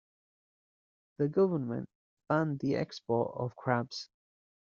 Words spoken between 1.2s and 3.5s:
government banned the export